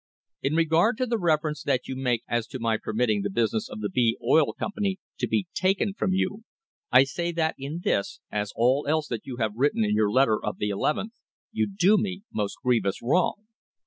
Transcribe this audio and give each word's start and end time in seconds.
In 0.41 0.55
regard 0.55 0.97
to 0.97 1.05
the 1.05 1.19
reference 1.19 1.61
that 1.61 1.87
you 1.87 1.95
make 1.95 2.23
as 2.27 2.47
to 2.47 2.59
my 2.59 2.77
permitting 2.77 3.21
the 3.21 3.29
business 3.29 3.69
of 3.69 3.81
the 3.81 3.89
B 3.89 4.17
Oil 4.27 4.51
Company 4.51 4.97
to 5.19 5.27
be 5.27 5.45
taken 5.53 5.93
from 5.93 6.11
you, 6.11 6.43
I 6.91 7.03
say 7.03 7.31
that 7.33 7.53
in 7.59 7.81
this, 7.83 8.19
as 8.31 8.51
all 8.55 8.87
else 8.89 9.07
that 9.09 9.27
you 9.27 9.37
have 9.37 9.51
written 9.53 9.83
in 9.85 9.93
your 9.93 10.09
letter 10.09 10.43
of 10.43 10.55
nth 10.59 10.97
inst., 10.97 11.21
you 11.51 11.67
do 11.69 11.99
me 11.99 12.23
most 12.33 12.57
grievous 12.63 12.99
wrong. 13.03 13.45